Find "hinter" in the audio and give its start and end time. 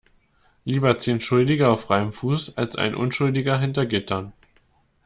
3.59-3.85